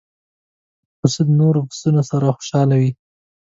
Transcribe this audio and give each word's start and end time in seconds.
پسه 0.99 1.21
د 1.27 1.29
نور 1.39 1.55
پسونو 1.69 2.01
سره 2.09 2.27
خوشاله 2.37 2.75
وي. 2.81 2.91